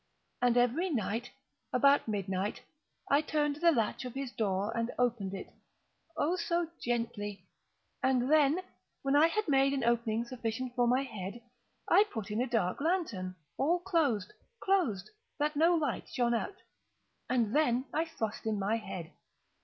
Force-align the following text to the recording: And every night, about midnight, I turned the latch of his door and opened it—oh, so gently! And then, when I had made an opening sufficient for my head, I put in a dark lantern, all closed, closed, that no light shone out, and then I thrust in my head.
And 0.41 0.57
every 0.57 0.89
night, 0.89 1.29
about 1.71 2.07
midnight, 2.07 2.61
I 3.11 3.21
turned 3.21 3.57
the 3.57 3.71
latch 3.71 4.03
of 4.03 4.15
his 4.15 4.31
door 4.31 4.75
and 4.75 4.89
opened 4.97 5.35
it—oh, 5.35 6.37
so 6.37 6.67
gently! 6.81 7.45
And 8.01 8.27
then, 8.31 8.61
when 9.03 9.15
I 9.15 9.27
had 9.27 9.47
made 9.47 9.73
an 9.73 9.83
opening 9.83 10.25
sufficient 10.25 10.73
for 10.73 10.87
my 10.87 11.03
head, 11.03 11.39
I 11.87 12.05
put 12.11 12.31
in 12.31 12.41
a 12.41 12.47
dark 12.49 12.81
lantern, 12.81 13.35
all 13.59 13.79
closed, 13.81 14.33
closed, 14.59 15.11
that 15.37 15.55
no 15.55 15.75
light 15.75 16.09
shone 16.09 16.33
out, 16.33 16.63
and 17.29 17.55
then 17.55 17.85
I 17.93 18.05
thrust 18.05 18.47
in 18.47 18.57
my 18.57 18.77
head. 18.77 19.11